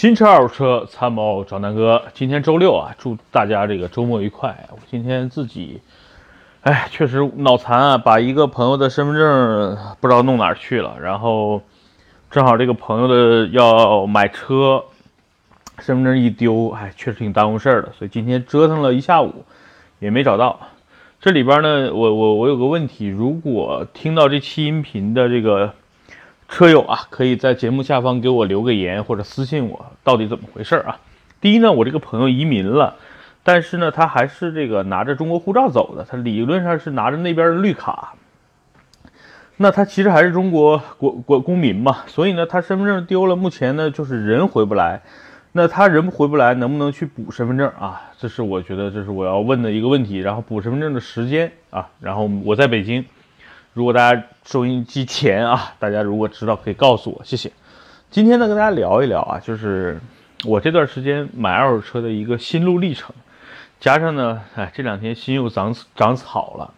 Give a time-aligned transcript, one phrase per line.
[0.00, 2.04] 新车、二手车参谋找南哥。
[2.14, 4.66] 今天周六啊，祝大家这个周末愉快。
[4.70, 5.82] 我今天自己，
[6.62, 11.60] 哎，确实脑残啊，把一个朋友的身份证不知道弄哪儿去了，然后
[12.30, 14.82] 正好这个朋友的要买车，
[15.80, 17.92] 身份证一丢，哎，确实挺耽误事儿的。
[17.92, 19.44] 所以今天折腾了一下午，
[19.98, 20.60] 也没找到。
[21.20, 25.74] 这里边呢，我我我有个问题，如果听到这期音频的这个。
[26.50, 30.98] 车友啊，可以在节目下方给我留个言或者私信我，到底怎么回事啊？
[31.40, 32.96] 第一呢，我这个朋友移民了，
[33.44, 38.14] 但是呢，他还是这个拿着中国护照走的，他理论上是拿着那边的绿卡，
[39.58, 45.02] 那他其实还是中国国国公民嘛，所以呢，他身份证丢了，目前呢就是人回不来，
[45.52, 48.10] 那他人回不来，能不能去补身份证啊？
[48.18, 53.04] 这是我觉得这是我要问的一个问题，然后补身份证的时间啊，然后我在北京。
[53.72, 57.52] 如果大家收音机前啊，大家如果知道可以告诉我，谢谢。
[58.10, 60.00] 今天呢，跟大家聊一聊啊，就是
[60.44, 63.14] 我这段时间买二手车的一个心路历程，
[63.78, 66.74] 加上呢，哎，这两天心又长长草了，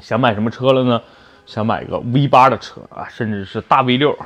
[0.00, 1.02] 想买什么车了呢？
[1.44, 4.18] 想买个 V 八的车啊，甚至是大 V 六，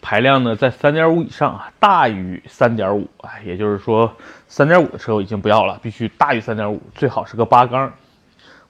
[0.00, 4.10] 排量呢在三点五以上啊，大于三点五啊，也就是说
[4.48, 7.92] 三点五的车我已经不要了，必须大于三点五，最好是个八缸。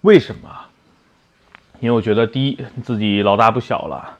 [0.01, 0.48] 为什么？
[1.83, 4.17] 因为我觉得，第一，自己老大不小了，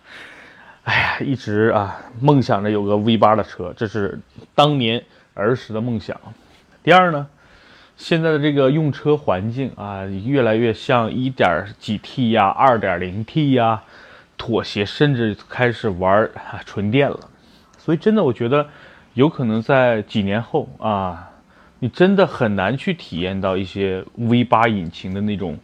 [0.83, 4.19] 哎呀，一直啊梦想着有个 V 八的车，这是
[4.53, 5.01] 当年
[5.35, 6.21] 儿时的梦想。
[6.83, 7.25] 第二呢，
[7.97, 13.81] 现在的这个用车环境啊，越来越像一点几 T 呀、二点零 T 呀，
[14.37, 16.29] 妥协，甚至开始玩
[16.67, 17.21] 纯电了。
[17.79, 18.67] 所以，真的，我觉得
[19.15, 21.31] 有可能在几年后啊，
[21.79, 25.57] 你真的很难去体验到一些 V 八引擎的那种。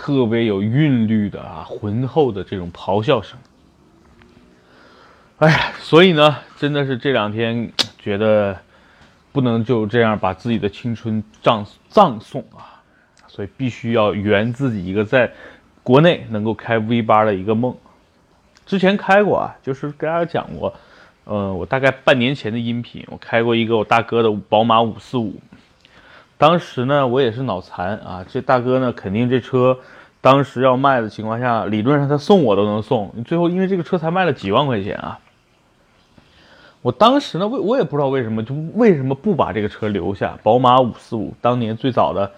[0.00, 3.36] 特别有韵律的啊，浑厚的这种咆哮声。
[5.38, 8.56] 哎呀，所以呢，真的是这两天觉得
[9.32, 12.80] 不能就这样把自己的青春葬葬送啊，
[13.26, 15.32] 所以必须要圆自己一个在
[15.82, 17.76] 国内能够开 V 八的一个梦。
[18.64, 20.72] 之前开过啊，就是跟大家讲过，
[21.26, 25.40] 嗯，我大概半年前的音频，我开过一个我大哥的宝马五四五。
[26.36, 28.24] 当时呢，我也是脑残啊！
[28.28, 29.76] 这大哥呢，肯定这车
[30.20, 33.12] 当时要卖的情况下，理论上他送我都能送。
[33.24, 35.18] 最后因为这个车才卖了几万块钱啊！
[36.82, 40.38] 我当时呢，为我也不知道为什么，就为什么不把这个车留下？
[40.42, 42.30] 宝马五四五当年最早的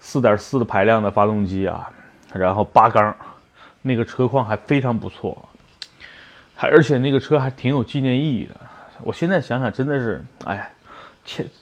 [0.00, 1.88] 四点四的排量的发动机啊，
[2.32, 3.14] 然后八缸，
[3.82, 5.36] 那个车况还非常不错，
[6.54, 8.54] 还而且那个车还挺有纪念意义的。
[9.02, 10.70] 我现在想想，真的是，哎。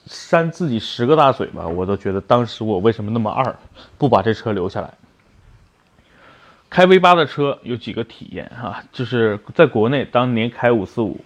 [0.05, 3.53] 扇自己十个大嘴巴，我都觉得当时我为什么那么二，
[3.97, 4.89] 不把这车留下来。
[6.69, 11.19] 开 V 八的车有几个体验哈，就是在国内当年开五四五，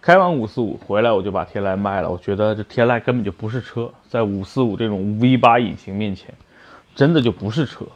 [0.00, 6.34] 开完五四五回来我就把天籁卖了，我觉得这天籁根本就不是车，在五四五这种 V 八引擎面前，
[6.94, 7.86] 真的就不是车。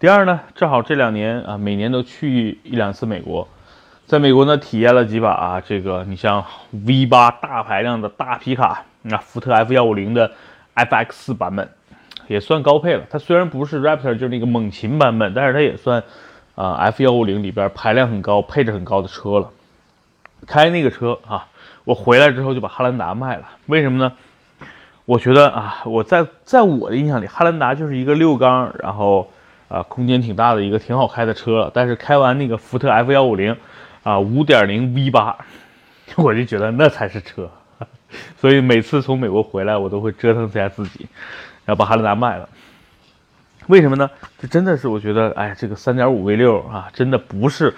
[0.00, 3.46] 第二呢，正好这两年啊，每年都去一两次美国。
[4.06, 10.30] 在美国呢，体验了几把啊，这个你像 V 八大排量的大皮卡，那福特 F 幺五零的
[10.74, 11.66] FX 四版本，
[12.28, 13.04] 也算高配了。
[13.10, 16.02] 它虽然不是 Raptor，就是那个猛禽版本，但是它也算
[16.54, 19.50] 啊 F 幺五零里边排量很高、配置很高的车了。
[20.46, 21.46] 开那个车啊，
[21.84, 23.44] 我回来之后就把汉兰达卖了。
[23.66, 24.12] 为什么呢？
[25.04, 29.30] 我觉得啊，我在在我的印象里，汉兰达就是一个六缸，然后
[29.68, 31.70] 啊空间挺大的一个挺好开的车了。
[31.72, 33.56] 但是开完那个福特 F 幺五零。
[34.04, 35.34] 啊，五点零 V 八，
[36.16, 37.50] 我就觉得那才是车，
[38.40, 41.06] 所以每次从美国回来，我都会折腾一下自己，
[41.64, 42.48] 然后把汉兰达卖了。
[43.66, 44.10] 为什么呢？
[44.38, 47.72] 这真的是我觉得，哎，这个三点五 V 六啊，真的不是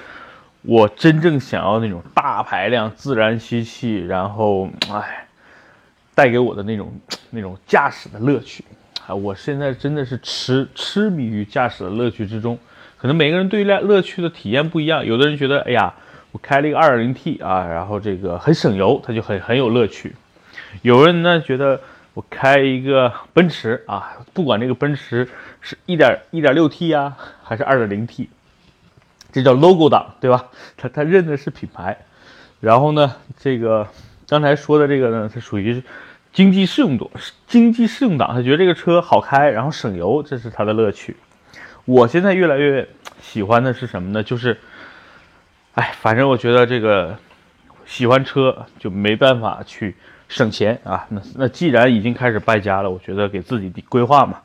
[0.63, 5.27] 我真正想要那种大排量、自然吸气，然后哎，
[6.15, 6.93] 带给我的那种
[7.31, 8.65] 那种驾驶的乐趣
[9.07, 9.15] 啊！
[9.15, 12.59] 我现在真的是痴痴迷于驾驶的乐趣之中。
[12.99, 15.95] 可能每个人对乐乐趣的体验不一样，有的人觉得，哎呀。
[16.33, 20.15] 我开了一个二点零 T 啊，然后这个很省油，它就很很有乐趣。
[20.83, 21.81] 有人呢觉得
[22.15, 25.29] 我开一个奔驰啊，不管这个奔驰
[25.61, 28.29] 是一点一点六 T 呀，还是二点零 T，
[29.33, 30.47] 这叫 logo 党，对吧？
[30.77, 31.99] 他他认的是品牌。
[32.61, 33.87] 然后呢，这个
[34.29, 35.83] 刚才说的这个呢，它属于
[36.33, 37.11] 经济适用度，
[37.47, 41.17] 经济适用党，他觉得这个车好开，然后省油，这是他的乐趣。
[41.85, 42.89] 我现在越来越
[43.21, 44.23] 喜欢的是什么呢？
[44.23, 44.59] 就是。
[45.75, 47.19] 哎，反正我觉得这个
[47.85, 49.95] 喜欢车就没办法去
[50.29, 51.07] 省钱啊。
[51.09, 54.41] 那那既然已经开始败家了，我觉得给自己规划嘛，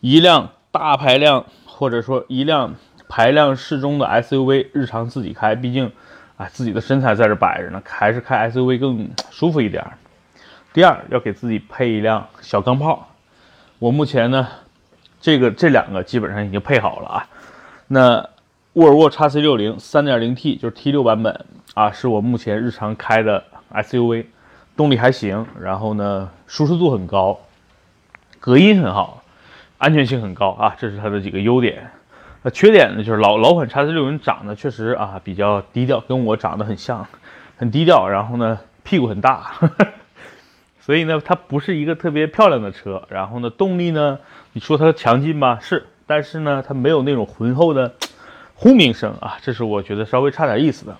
[0.00, 2.74] 一辆大排量或者说一辆
[3.08, 5.90] 排量适中的 SUV，日常自己开，毕竟
[6.36, 9.84] 啊，自己的身材在这摆着呢，还是开 SUV 更舒服一点。
[10.72, 13.08] 第二，要给自己配一辆小钢炮。
[13.80, 14.46] 我目前呢，
[15.20, 17.26] 这个这两个基本上已经配好了啊。
[17.88, 18.28] 那
[18.74, 23.42] 沃尔沃 x C 六零 3.0T 就是 T 六版本啊，是我目前日常开的
[23.74, 24.26] SUV，
[24.76, 27.38] 动力还行，然后呢，舒适度很高，
[28.38, 29.22] 隔音很好，
[29.78, 31.90] 安全性很高啊，这是它的几个优点。
[32.42, 37.06] 那缺点呢，就是老老款 x C 六零长得确实啊比较低调，跟我长得很像，
[37.58, 38.08] 很低调。
[38.08, 39.52] 然后呢，屁股很大，
[40.80, 43.02] 所以呢，它不是一个特别漂亮的车。
[43.10, 44.18] 然后呢，动力呢，
[44.54, 47.92] 你说它强劲吧，是，但是呢，它没有那种浑厚的
[48.56, 50.96] 轰鸣声啊，这是我觉得稍微差点意思的。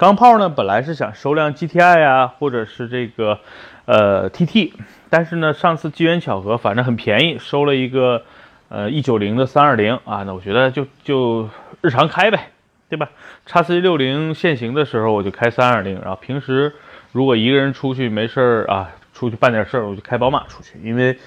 [0.00, 3.38] 钢炮呢，本来是想收辆 GTI 啊，或者是这个
[3.84, 4.72] 呃 TT，
[5.10, 8.22] 但是呢，上次机缘巧合，反正很便宜，收了一个。
[8.70, 11.50] 呃，一九零的三二零啊，那我觉得就就
[11.80, 12.50] 日常开呗，
[12.88, 13.10] 对吧？
[13.44, 16.72] 叉 C 六零限行的时候我就开三二零，然后平时
[17.10, 21.18] 如果一个人出去没事儿啊，出去办点事儿，我就开宝马出去，因为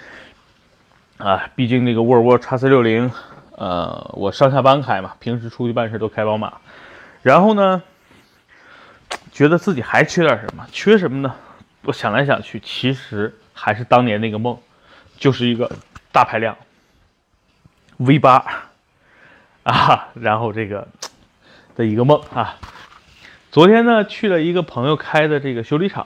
[1.18, 3.12] 啊，毕竟那个沃尔沃叉 C 六零，
[3.58, 6.54] 呃，我上下班开嘛，平时出去办事都开宝马。
[7.24, 7.84] 然后呢，
[9.34, 10.66] 觉得自己还缺点什么？
[10.72, 11.36] 缺什么呢？
[11.82, 14.58] 我想来想去，其实还是当年那个梦，
[15.18, 15.70] 就是一个
[16.12, 16.56] 大排量。
[17.98, 18.46] V 八
[19.64, 20.88] 啊，然后这个
[21.76, 22.58] 的一个梦啊。
[23.52, 26.06] 昨天呢，去了一个朋友开的这个修理厂，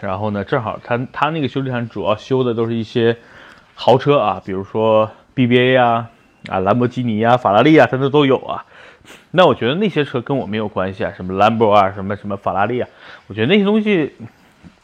[0.00, 3.16] 然后呢，正好他他那个修理厂主要修的都是一些
[3.74, 6.10] 豪车啊，比如说 BBA 啊、
[6.48, 8.66] 啊兰博基尼啊、法拉利啊，他那都有啊。
[9.30, 12.88] 那我觉得那些车跟我没有关系啊，什么兰博啊、什么什么法拉利啊，
[13.26, 14.14] 我觉得那些东西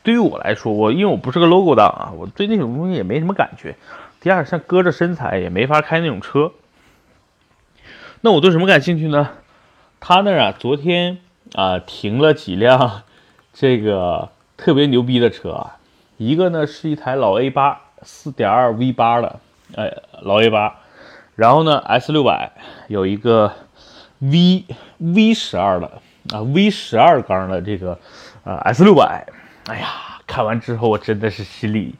[0.02, 3.74] 对于我来说，我因为我不是个 logo 党啊，我对那种东西也没什么感觉。
[4.20, 6.52] 第二，像搁着身材也没法开那种车。
[8.20, 9.30] 那我对什么感兴趣呢？
[9.98, 11.19] 他那儿啊，昨天
[11.54, 13.02] 啊停了几辆
[13.52, 15.76] 这个特别牛逼的车啊。
[16.19, 19.40] 一个呢是一台老 A 八，四点二 V 八的，
[19.74, 20.76] 哎，老 A 八。
[21.34, 22.52] 然后呢 S 六百
[22.88, 23.52] 有一个
[24.22, 24.64] V
[24.98, 25.86] V 十二的
[26.32, 27.98] 啊 V 十二缸的这个
[28.44, 29.26] 呃 S 六百。
[29.66, 29.88] 哎呀，
[30.26, 31.94] 看完之后我真的是心里。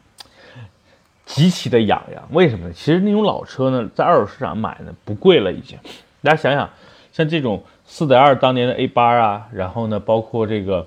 [1.24, 2.74] 极其的痒痒，为什么呢？
[2.74, 5.78] 其实那种老车呢，在二手市场买呢不贵了，已经。
[6.20, 6.69] 大家想想，
[7.12, 10.86] 像这种四点二当年的 A 八啊，然后呢，包括这个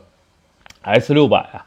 [0.84, 1.66] S 六百啊，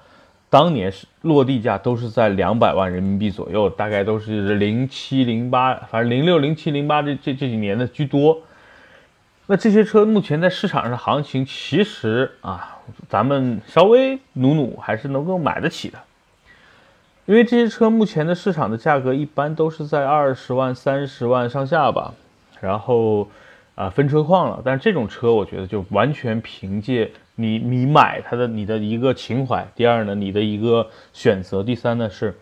[0.49, 8.41] 当年是落地价都是在两百万人民币左右，大概都是零七零八，反正零六零七零八这这这几年的居多。
[9.51, 12.77] 那这些车目前在市场上的行情，其实啊，
[13.09, 15.99] 咱们稍微努努还是能够买得起的。
[17.25, 22.13] 因为这些车目前的市场的价格一般都是在二十万、三十万上下吧，
[22.61, 23.27] 然后
[23.75, 24.61] 啊分车况了。
[24.63, 32.37] 但是这种车我觉得就完全凭借你你买它的你的一个情怀，第二呢你的一个选择，第三呢是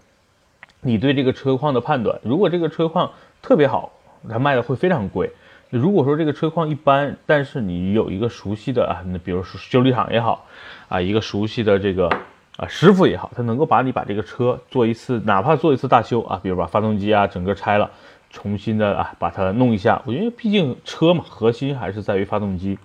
[0.80, 2.18] 你对这个车况的判断。
[2.24, 3.92] 如果这个车况特别好，
[4.28, 5.28] 它卖的会非常贵；
[5.70, 10.46] 如果说这个车况一般，但是你有一个熟悉的啊，那比如说修理厂也好
[10.88, 12.10] 啊，一个熟悉的这个。
[12.56, 17.90] 啊，师傅也好，他能够把你把这个车做一次，哪怕做一次大修啊，比如把发动机啊整个拆了，
[18.30, 20.00] 重新的啊把它弄一下。
[20.06, 22.78] 我觉得毕竟车嘛，核心还是在于发动机。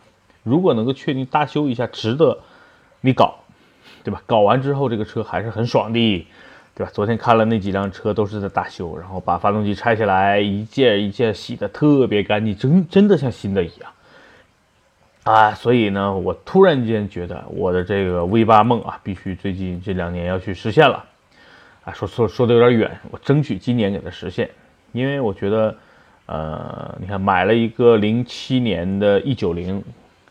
[0.43, 2.39] 如果能够确定大修一下值得
[3.00, 3.35] 你搞，
[4.03, 4.21] 对吧？
[4.25, 6.27] 搞完之后这个车还是很爽的，
[6.73, 6.91] 对吧？
[6.93, 13.91] 昨天看了那几辆车都是在大修，然后把发动机拆下来，一件一件洗的特别干净，真真的像新的一样。
[15.23, 21.05] 啊，所以呢，我突然间觉得我的这个 V 八梦啊，必须最近这两年要去实现了。
[21.83, 24.49] 啊，说说说的有点远，我争取今年给它实现。
[24.93, 25.75] 因为我觉得，
[26.25, 29.83] 呃，你看买了一个零七年的 E 九零，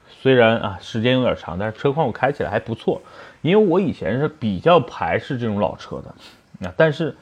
[0.09, 3.01] 虽然啊时间有点长，但是车况我开起来还不错。
[3.43, 7.17] 因为我以前是比较排斥这种老车的，啊，但是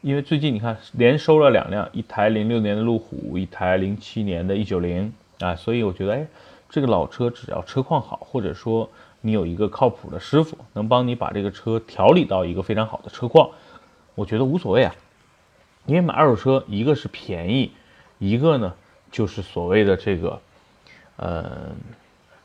[0.00, 6.26] 因为最近你看连收了两辆，一台零六年的路虎，一台零七年的 E 九零啊，所以我觉得哎。
[6.74, 8.88] 这个老车只要车况好，或者说
[9.20, 13.50] 你有一个靠谱的师傅，能帮你把这个车调理到一个非常好的车况，
[14.14, 14.94] 我觉得无所谓啊。
[15.84, 17.72] 因为买二手车，一个是便宜，
[18.18, 18.72] 一个呢
[19.10, 20.40] 就是所谓的这个，
[21.16, 21.44] 呃，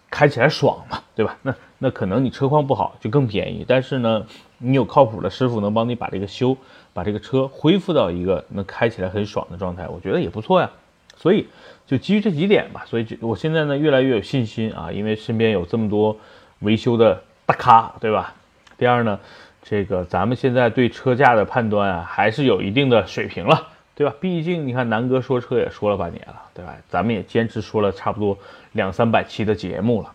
[0.09, 1.37] 开起来爽嘛，对吧？
[1.41, 4.25] 那那可能你车况不好就更便宜，但是呢，
[4.57, 6.55] 你有靠谱的师傅能帮你把这个修，
[6.93, 10.69] 把这个车恢复到一个能开起来很爽的状态，我觉得也不错呀。
[11.15, 11.47] 所以。
[11.87, 16.13] 就基于这几点吧，所以就我现在呢越来越有信心啊，因为身边有这么多
[16.59, 18.35] 维修的大咖，对吧？
[18.77, 19.17] 第二呢，
[19.63, 24.13] 这个咱们现在对车价的判断啊，还是有一定的水平了，对吧？
[24.19, 26.75] 毕竟你看南哥说车也说了半年了，对吧？
[26.89, 28.37] 咱们也坚持说了差不多
[28.73, 30.11] 两三百期的节目了，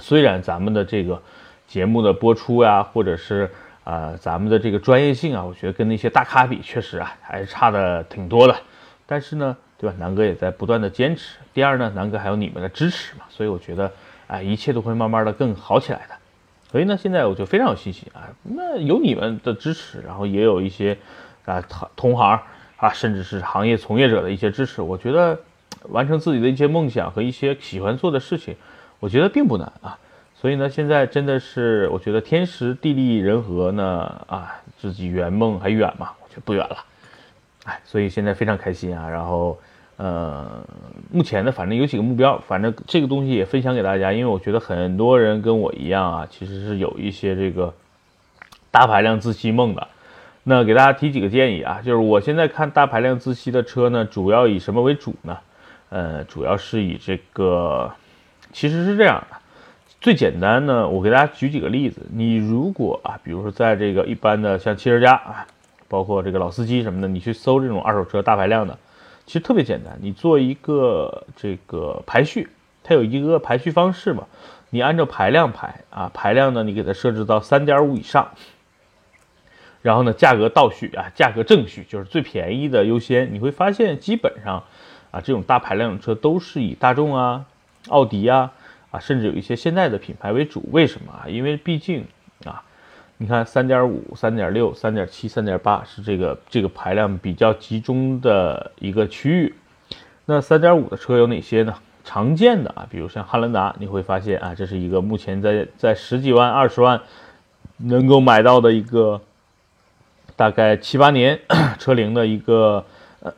[0.00, 1.20] 虽然咱们的这个
[1.68, 3.50] 节目的播出呀，或者是
[3.84, 8.56] 啊咱们的这个专业性啊，我觉得跟那些大咖比，确实啊还是差的挺多的。
[9.06, 9.96] 但是呢，对吧？
[9.98, 11.38] 南哥也在不断的坚持。
[11.52, 13.90] 第二呢，南哥还有你们的支持嘛，所以我觉得
[14.26, 16.14] 啊，一切都会慢慢的更好起来的。
[16.70, 18.30] 所以呢，现在我就非常有信心啊。
[18.44, 20.96] 那有你们的支持，然后也有一些
[21.44, 22.40] 啊同同行
[22.76, 25.36] 啊，甚至是行业从业者的一些支持，我觉得
[25.88, 28.54] 完成自己的一些梦想和一些喜欢做的事情，
[29.00, 29.98] 我觉得并不难啊。
[30.40, 36.76] 所以呢，现在真的是我觉得天时地利人和呢啊，自己圆梦还远嘛，我觉得不远了。
[37.64, 39.08] 哎，所以现在非常开心啊。
[39.08, 39.58] 然后。
[40.02, 40.64] 呃，
[41.12, 47.74] 目前呢，反正有几个目标，反正这个东西也分享给大家，因为我觉得很多人跟我一样啊，其实是有一些这个
[48.70, 49.86] 大排量自吸梦的。
[50.42, 55.36] 那给大家提几个建议啊，就是我现在看大排量自吸的车呢，主要以什么为主呢？
[55.90, 57.92] 呃，主要是以这个，
[58.52, 59.36] 其实是这样的，
[60.00, 62.06] 最简单呢，我给大家举几个例子。
[62.12, 65.46] 你如果啊，比如说在这个一般的像汽车家啊，
[65.88, 68.78] 包括这个老司机什么的，你去搜这种二手车大排量的。
[69.26, 72.48] 其实特别简单，你做一个这个排序，
[72.82, 74.24] 它有一个排序方式嘛，
[74.70, 78.30] 你按照排量排啊，排量呢你给它设置到三点五以上，
[79.82, 84.64] 然后呢价格倒序啊，价格正序就是最便宜的优先，你会发现基本上
[85.12, 87.44] 啊这种大排量的车都是以大众啊、
[87.88, 88.52] 奥迪啊
[88.90, 91.28] 啊，甚至有一些现代的品牌为主，为什么啊？
[91.28, 92.06] 因为毕竟
[92.44, 92.62] 啊。
[93.22, 99.54] 你看，三点五、三点六、三点七、三点八是这个这个排量比较集中的一个区域。
[100.24, 101.74] 那三点五的车有哪些呢？
[102.02, 107.02] 常见的啊，比如像汉兰达，你会发现啊，这是一个目前在在十几万、二十万
[107.76, 109.20] 能够买到的一个
[110.34, 111.38] 大概七八年
[111.78, 112.86] 车龄的一个
[113.20, 113.34] 呃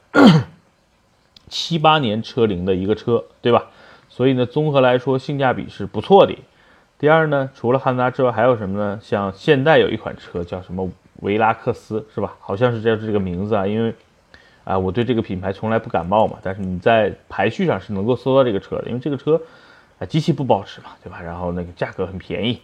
[1.48, 3.66] 七八年车龄的一个车，对吧？
[4.14, 6.36] 所以呢，综合来说，性价比是不错的。
[6.98, 9.00] 第二呢，除了汉达之外，还有什么呢？
[9.02, 10.86] 像现代有一款车叫什么
[11.20, 12.34] 维拉克斯，是吧？
[12.38, 13.66] 好像是叫这个名字啊。
[13.66, 13.94] 因为
[14.64, 16.36] 啊，我对这个品牌从来不感冒嘛。
[16.42, 19.40] 但是你在排序上是能够搜到这个车的，因为这个车
[19.98, 21.18] 啊，机器不保值嘛，对吧？
[21.22, 22.60] 然后那个价格很便宜。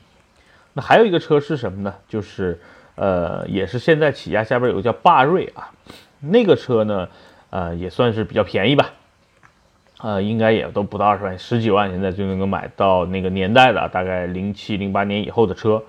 [0.75, 1.95] 那还有一个车是什么呢？
[2.07, 2.61] 就是
[2.95, 5.73] 呃，也是现在起亚下边有个叫霸瑞啊，
[6.21, 7.09] 那个车呢，
[7.49, 8.90] 呃，也算是比较便宜吧。
[10.00, 15.83] 呃，应该也都不到二十万，十几万现在就能够买到那个年代的，大概零七零八年以后的车，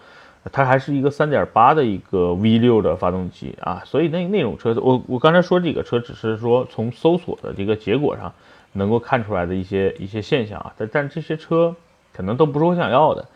[0.51, 8.33] 它还是一个三点八的一个 V 六的发动机啊，所以那那种车，我我刚才说这个车只是说从搜索的这个结果上
[8.73, 11.75] 能够看出来的一些一些现象啊，但但这些车
[12.11, 13.27] 可能都不是我想要的，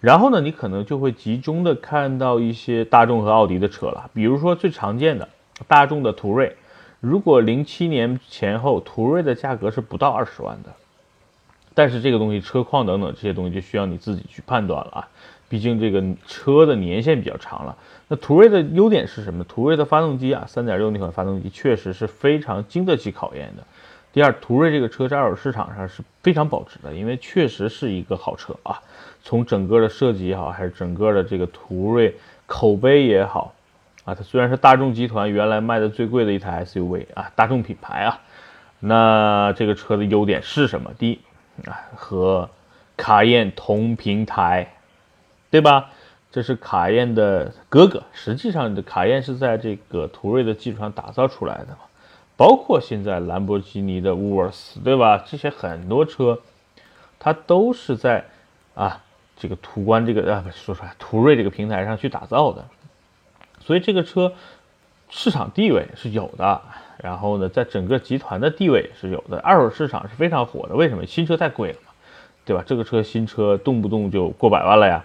[0.00, 5.28] 然后呢，你可能就会集中的看到一些大众和奥迪的车了，比如说最常见的
[5.68, 6.56] 大众的途锐。
[7.04, 10.72] 如果零七年前后途锐的价格是不到二十万的，
[11.74, 15.08] 但是这个东西车况等等这些东西就需要你自己去判断了啊，
[15.50, 17.76] 毕竟这个车的年限比较长了。
[18.08, 19.44] 那途锐的优点是什么？
[19.44, 23.62] 途锐的发动机啊，三点六那款发动机确实是非常经得起考验的。
[24.10, 28.80] 第二，途锐这个车在二手市场上是非常保值的，因为确实是一个好车啊，
[29.22, 32.14] 从整个的设计也好，还是整个的这个途锐
[32.46, 33.52] 口碑也好。
[34.04, 38.20] 啊，它虽然是大众集团原来卖的最贵的一台 SUV 啊，大众品牌啊，
[38.80, 40.90] 那这个车的优点是什么？
[40.98, 41.20] 第一
[41.68, 42.50] 啊，和
[42.96, 44.74] 卡宴同平台，
[45.50, 45.90] 对吧？
[46.30, 51.78] 这是卡宴的哥哥，实际上的卡宴是在这个途锐的基础上打造出来的嘛。
[52.36, 55.24] 包括现在兰博基尼的 w o r s 对吧？
[55.24, 56.40] 这些很多车，
[57.20, 58.24] 它都是在
[58.74, 59.00] 啊
[59.36, 62.64] 这个途观这个啊不说出来途锐这个平台上去打造的。
[63.64, 64.32] 所以这个车
[65.08, 66.60] 市场地位是有的，
[67.02, 69.38] 然后呢，在整个集团的地位是有的。
[69.38, 71.06] 二手市场是非常火的，为什么？
[71.06, 71.92] 新车太贵了嘛，
[72.44, 72.62] 对吧？
[72.66, 75.04] 这个车新车动不动就过百万了呀。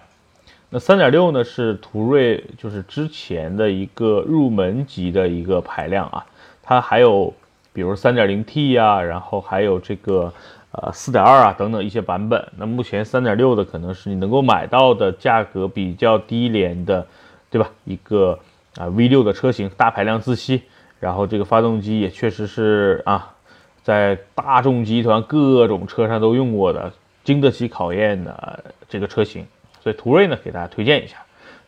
[0.71, 6.25] 那三点六呢，是途锐就是之前的一个入门级的一个排量啊，
[6.61, 7.33] 它还有
[7.71, 10.33] 比如三点零 T 呀，然后还有这个
[10.71, 12.45] 呃四点二啊等等一些版本。
[12.57, 17.05] 那目前三点六的可能是你能够买到的价格比较低廉的，
[17.51, 17.69] 对吧？
[17.85, 18.39] 一个。
[18.79, 20.63] 啊，V 六的车型大排量自吸，
[21.01, 23.35] 然后这个发动机也确实是啊，
[23.83, 26.93] 在大众集团各种车上都用过的，
[27.25, 29.45] 经得起考验的这个车型。
[29.81, 31.17] 所以途锐呢，给大家推荐一下。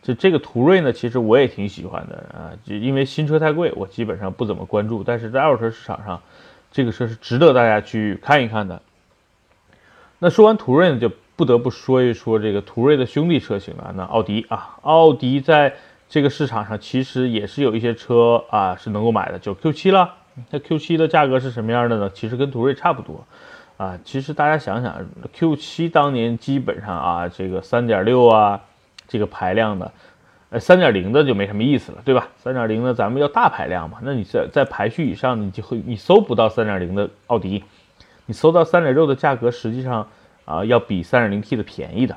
[0.02, 5.04] 这这个途锐呢，其实我也挺喜欢的啊，就因为新车太贵，我基本上不怎么关注。
[5.04, 6.20] 但是在二手车市场上，
[6.72, 8.80] 这个车是值得大家去看一看的。
[10.18, 13.92] 那说完途锐呢，就不得不说一说这个途锐的兄弟车型了。
[13.96, 15.74] 那奥迪啊，奥迪在
[16.12, 20.14] 这个市场上其实也是有一些车啊是能够买的，就 Q7 了。
[20.50, 22.10] 那 Q7 的价格是什么样的呢？
[22.12, 23.24] 其实跟途锐差不多，
[23.78, 24.94] 啊，其实大家想想
[25.34, 28.60] ，Q7 当年基本上啊，这个3.6啊，
[29.08, 29.90] 这个排量的，
[30.50, 37.64] 呃，3.0的就没什么意思了，对吧？3.0的咱们要大排量嘛，那你在在排序以上，你就会你搜不到3.0的奥迪，
[38.26, 40.06] 你搜到3.6的价格，实际上
[40.44, 42.14] 啊，要比 3.0T 的便宜的。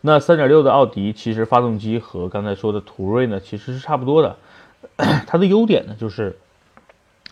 [0.00, 4.36] 那3.6的奥迪其实发动机和刚才说的途锐呢，其实是差不多的，
[5.26, 6.36] 它的优点呢就是，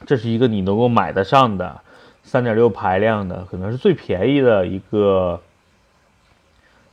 [0.06, 1.80] 这是一个你能够买得上的。
[2.26, 5.42] 三点六排量的，可能是最便宜的一个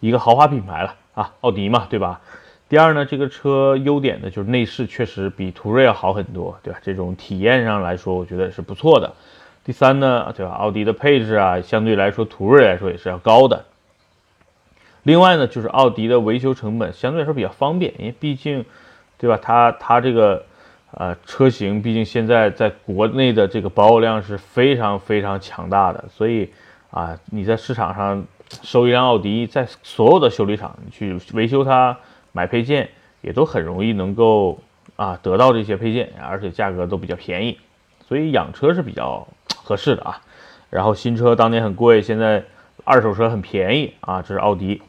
[0.02, 2.20] 一个豪华品牌了啊，奥迪嘛，对吧？
[2.68, 6.80] 第二呢，这个车优点呢就是内饰确实比途锐要好很多，对吧？
[6.84, 9.14] 这种体验上来说，我觉得是不错的。
[9.64, 10.52] 第三呢，对吧？
[10.52, 13.64] 奥迪的配置啊，相对来说途锐来说也是要高的。
[15.04, 18.66] 另外呢，就是奥迪的维修成本相对来说比较方便，因为毕竟，
[19.18, 19.40] 对吧？
[19.42, 20.46] 它它这个。
[20.94, 26.50] 呃，车型毕竟现在在国内的这个保有量是非常非常强大的，所以
[26.90, 28.26] 啊，你在市场上
[28.62, 31.98] 收一辆奥迪，在所有的修理厂你去维修它，
[32.34, 32.90] 买配件
[33.22, 34.60] 也都很容易能够
[34.98, 37.58] 啊得到这些配件，而且价格都比较便宜，
[38.06, 39.26] 所以养车是比较
[39.64, 40.22] 合适的啊。
[40.70, 42.44] 然后新车当年很贵，现在
[42.84, 44.82] 二手车很便宜啊，这是奥迪。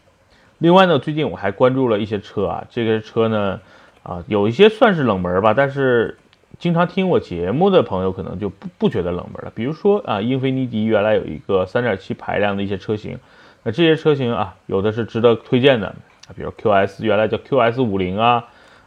[0.63, 3.61] 另外呢，最近我还关注了一些车啊，这个车呢。
[4.05, 6.19] 啊，有一些算是冷门吧，但是
[6.59, 9.53] 经常听我节目的朋友可能就不不觉得冷门了。
[9.55, 13.17] 比如说啊，英菲尼迪原来有一个3.7排量的一些车型，
[13.63, 15.87] 那这些车型啊，有的是值得推荐的
[16.27, 18.45] 啊，比如 QS 原来叫 QS50 啊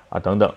[0.10, 0.53] 啊等等。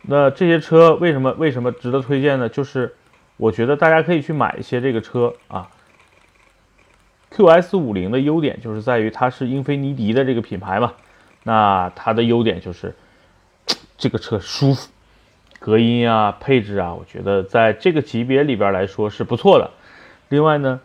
[0.00, 2.48] 那这些车为什么为什么值得推荐呢？
[2.48, 2.94] 就是
[3.36, 5.68] 我觉得大家可以去买一些这个车啊。
[7.34, 10.92] QS50 的优点就是在于它是英菲尼迪的这个品牌嘛。
[11.42, 12.94] 那它的优点就是，
[13.98, 14.90] 这个车舒服，
[15.58, 19.70] 隔音啊、配置啊，我觉得在这个级别里边来说是不错的。
[20.28, 20.80] 另外呢，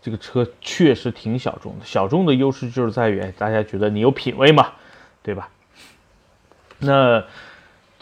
[0.00, 4.72] 这个车确实挺小众的，小众的优势就是在于大家觉得你有品位嘛，
[5.22, 5.48] 对吧？
[6.78, 7.24] 那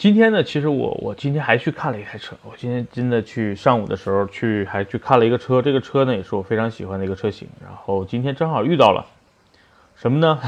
[0.03, 9.07] 今天呢，其实我我今天还去看了一台车，我今天真的去上午的时候去还去看了一个车，这个车呢也是我非常喜欢的一个车型，然后今天正好遇到了
[9.95, 10.41] 什么呢？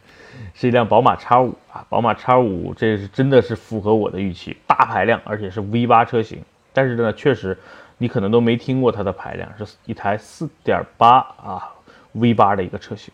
[0.54, 6.40] 是一辆宝马叉五啊，宝马叉五这是真的是符合我的预期，大排量，而且是 V 八车型。
[6.72, 7.58] 但是呢，确实
[7.98, 11.74] 你可能都没听过它的排量，是一台四点八啊
[12.12, 13.12] V 八的一个车型。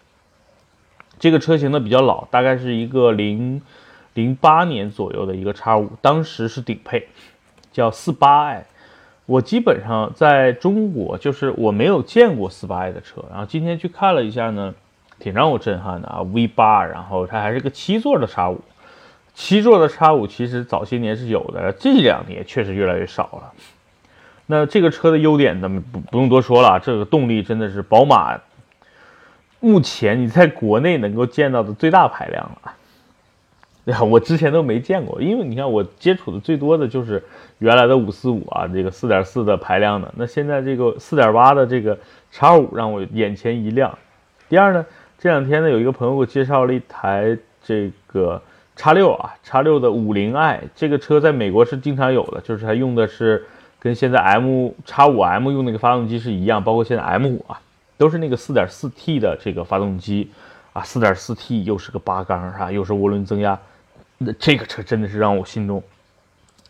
[1.19, 3.61] 这个车型呢比较老，大概是一个零
[4.15, 7.09] 零八年左右的一个叉五当时是顶配，
[7.73, 8.63] 叫 48i。
[9.27, 14.75] 我基本上在中国就是我没有见过 48i 的车，然后今天去看了一下呢。
[15.23, 18.59] 挺让我震撼的啊，V 八，然后它还是个七座的叉五，
[19.35, 23.53] 七座的叉五其实早些年是有的，这两年确实越来越少了。
[24.47, 28.41] 那这个车的优点咱们不不用多说了，这个动力真的是宝马
[29.61, 32.73] 目前你在国内能够见到的最大排量了。
[33.91, 37.23] 对啊，我之前都没见过，因为你看我接触的最多的就是
[37.59, 41.99] 原来的五四五啊，这个四点四的排量的，那现在这个四点八的这个
[42.31, 43.99] 叉五让我眼前一亮。
[44.49, 44.87] 第二呢。
[45.23, 48.41] 这两天呢，有一个朋友给我介绍了一台这个
[48.75, 53.45] 叉六啊，叉六的五零 i 这个车在美国是经常有的，就是它用的是
[53.79, 57.61] 跟现在 M 叉五 M 用那个发动机是一样，包括现在 M 五啊，
[57.99, 60.31] 都是那个四点四 T 的这个发动机
[60.73, 63.61] 啊，四点四 T 又是个八缸啊，又是涡轮增压，
[64.23, 65.83] 那这个车真的是让我心动。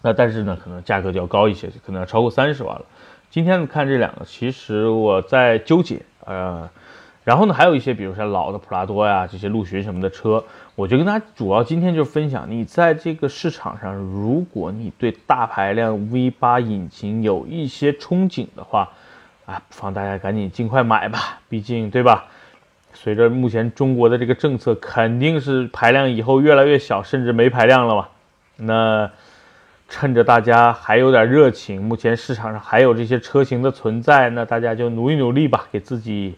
[0.03, 2.85] 那但是呢，可能价格就要高一些，可能要超过三十万了。
[3.29, 6.71] 今天看这两个，其实我在纠结，呃。
[7.23, 10.43] 然后呢，还有一些，比如说老的普拉多呀，这些陆巡什么的车，
[10.75, 18.91] 我就跟大家主要今天就分享，你在这个市场上，如果你对大排量 V8 引擎有一些憧憬的话，
[19.45, 22.25] 啊，不妨大家赶紧尽快买吧，毕竟对吧？
[23.03, 28.09] 随着目前中国的这个政策，肯定是排量以后越来越小，甚至没排量了嘛。
[28.57, 29.11] 那
[29.89, 36.35] 趁着大家还有点热情，目前市场上还有这些车型的存在，那大家就努一努力吧，给自己。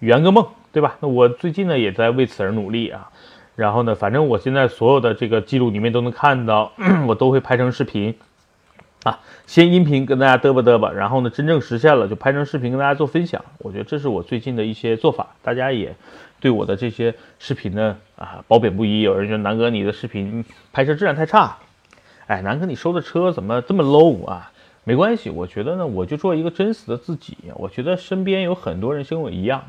[0.00, 0.96] 圆个梦，对吧？
[0.98, 3.08] 那我最近呢也在为此而努力啊。
[3.54, 6.72] 然后呢，反正我现在所有的这个记录里面都能看到，
[7.06, 8.16] 我都会拍成视频
[9.04, 9.20] 啊。
[9.46, 13.44] 先音频跟大家嘚吧嘚吧，然后呢，真正实现了就拍成视频跟大家做分享。
[13.58, 15.94] 我觉得这是我最近的一些做法，大家也
[16.38, 19.00] 对我的这些视频呢啊褒贬不一。
[19.00, 21.58] 有人说南哥你的视频拍摄质量太差，
[22.26, 24.52] 哎，南哥你收的车怎么这么 low 啊？
[24.84, 27.36] 没关系，我觉得呢，我就做一个真实的自己。
[27.54, 29.62] 我觉得身边有很多人跟我一样。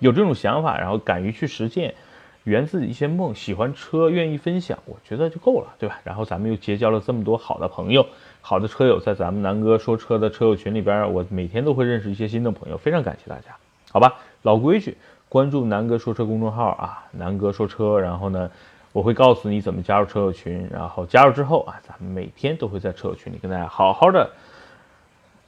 [0.00, 1.94] 有这种想法，然后敢于去实践，
[2.42, 6.00] 圆自己一些梦，喜欢车，愿意分享，我觉得就够了，对吧？
[6.04, 8.06] 然后咱们又结交了这么多好的朋友，
[8.46, 13.56] 好的车友在咱们南哥说车的车友群里边，我每天都会认识一些新的朋友，非常感谢大家，
[13.90, 14.16] 好吧？
[14.42, 14.98] 老规矩，
[15.30, 18.50] 关注南哥说车公众号啊，南哥说车，然后呢，
[18.92, 24.30] 我会告诉你怎么加入车友群，然后加入之后啊，咱们每天都会在车友群里跟大家好好的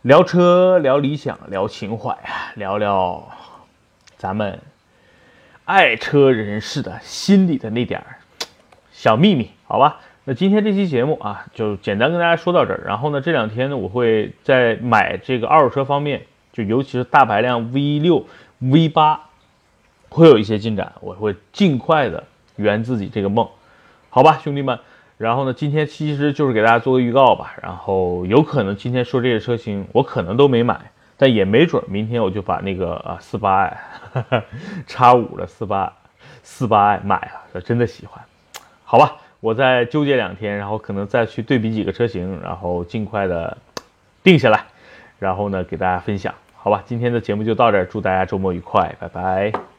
[0.01, 3.29] 聊车、聊理想、聊情怀啊，聊聊
[4.17, 4.59] 咱们
[5.67, 8.17] 爱车人士的心里的那点儿
[8.91, 10.01] 小秘密，好吧？
[10.29, 12.83] 那今天这期节目啊，就简单跟大家说到这儿。
[12.85, 16.21] 然后呢，这两天呢，我会在买这个二手车方面，
[16.53, 18.27] 就尤其是大排量 V 六、
[18.59, 19.21] V 八，
[20.09, 20.91] 会有一些进展。
[21.01, 22.25] 我会尽快的
[22.57, 23.49] 圆自己这个梦，
[24.11, 24.77] 好吧，兄弟们。
[25.17, 27.55] 然后呢，今天其实就是给大家做个预告吧。
[27.63, 33.79] 然后有可能今天说这些车型，我可能都没买，但也没准明天我就把那个啊四八 i
[34.89, 35.93] 叉五的四八
[36.43, 38.21] 四八 i 买了，真的喜欢，
[38.83, 39.19] 好吧。
[39.41, 43.57] 我再纠结两天，然后可能再去对比几个车型，然后尽快的
[44.23, 44.65] 定下来，
[45.19, 46.83] 然后呢给大家分享，好吧？
[46.87, 49.76] 今天的节目就到这儿，祝大家周末愉快，拜拜。